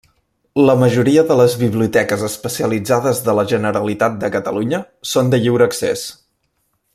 La 0.67 0.75
majoria 0.83 1.23
de 1.31 1.35
les 1.41 1.55
Biblioteques 1.63 2.23
especialitzades 2.29 3.21
de 3.29 3.37
la 3.41 3.45
Generalitat 3.53 4.17
de 4.25 4.31
Catalunya 4.37 4.81
són 5.13 5.31
de 5.35 5.43
lliure 5.45 5.69
accés. 5.69 6.09